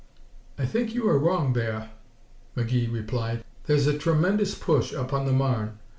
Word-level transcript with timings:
"I 0.57 0.65
think 0.65 0.95
you 0.95 1.07
are 1.07 1.19
wrong 1.19 1.53
there," 1.53 1.91
McGee 2.57 2.91
replied. 2.91 3.43
"There's 3.67 3.85
a 3.85 3.95
tremendous 3.95 4.55
push 4.55 4.95
up 4.95 5.13
on 5.13 5.27
the 5.27 5.31
Marne. 5.31 5.77